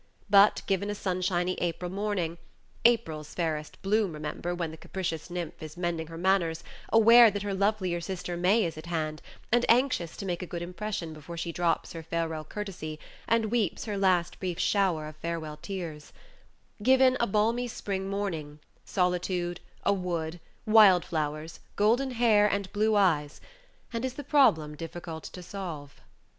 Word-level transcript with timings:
But, 0.31 0.63
given 0.65 0.89
a 0.89 0.95
sunshiny 0.95 1.53
April 1.61 1.91
morning 1.91 2.39
(April's 2.85 3.35
fairest 3.35 3.79
bloom, 3.83 4.13
remember, 4.13 4.55
when 4.55 4.71
the 4.71 4.75
capricious 4.77 5.29
nymph 5.29 5.61
is 5.61 5.77
mending 5.77 6.07
her 6.07 6.17
manners, 6.17 6.63
aware 6.89 7.29
that 7.29 7.43
her 7.43 7.53
lovelier 7.53 8.01
sister 8.01 8.35
May 8.35 8.65
is 8.65 8.79
at 8.79 8.87
hand, 8.87 9.21
and 9.51 9.63
anxious 9.69 10.17
to 10.17 10.25
make 10.25 10.41
a 10.41 10.47
good 10.47 10.63
impression 10.63 11.13
before 11.13 11.37
she 11.37 11.51
drops 11.51 11.93
her 11.93 12.01
farewell 12.01 12.43
courtesy, 12.43 12.97
and 13.27 13.51
weeps 13.51 13.85
her 13.85 13.95
last 13.95 14.39
brief 14.39 14.57
shower 14.57 15.05
of 15.07 15.17
farewell 15.17 15.59
tears) 15.61 16.11
given 16.81 17.15
a 17.19 17.27
balmy 17.27 17.67
spring 17.67 18.09
morning, 18.09 18.57
solitude, 18.83 19.59
a 19.83 19.93
wood, 19.93 20.39
wild 20.65 21.05
flowers, 21.05 21.59
golden 21.75 22.09
hair, 22.09 22.47
and 22.51 22.73
blue 22.73 22.95
eyes, 22.95 23.39
and 23.93 24.03
is 24.03 24.15
the 24.15 24.23
problem 24.23 24.73
difficult 24.73 25.25
to 25.25 25.43
solve? 25.43 26.01